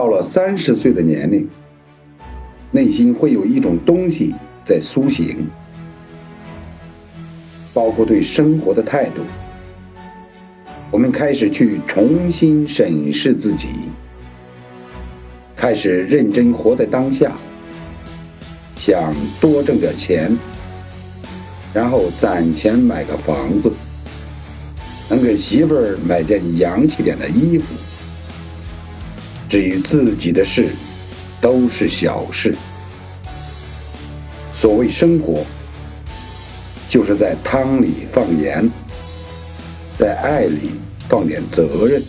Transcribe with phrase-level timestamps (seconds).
[0.00, 1.46] 到了三十岁的年龄，
[2.70, 4.34] 内心会有一种东西
[4.64, 5.46] 在苏醒，
[7.74, 9.20] 包括对生活的态度。
[10.90, 13.68] 我们开始去重新审视自己，
[15.54, 17.36] 开始认真活在当下，
[18.76, 20.34] 想多挣点钱，
[21.74, 23.70] 然后攒钱买个房子，
[25.10, 27.74] 能给媳妇儿买件洋气点的衣服。
[29.50, 30.68] 至于自己的事，
[31.40, 32.54] 都是小事。
[34.54, 35.44] 所谓生活，
[36.88, 38.70] 就是在汤里放盐。
[39.98, 40.70] 在爱里
[41.08, 42.00] 放点责任。